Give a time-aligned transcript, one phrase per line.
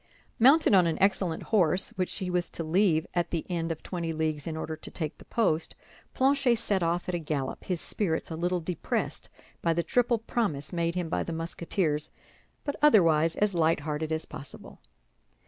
[0.39, 4.11] Mounted on an excellent horse, which he was to leave at the end of twenty
[4.11, 5.75] leagues in order to take the post,
[6.15, 9.29] Planchet set off at a gallop, his spirits a little depressed
[9.61, 12.09] by the triple promise made him by the Musketeers,
[12.63, 14.79] but otherwise as light hearted as possible.